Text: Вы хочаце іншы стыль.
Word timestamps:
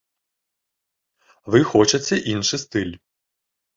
Вы 1.55 1.59
хочаце 1.73 2.15
іншы 2.33 2.55
стыль. 2.67 2.95